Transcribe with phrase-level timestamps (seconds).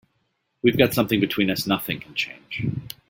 [0.63, 2.63] We've got something between us nothing can change.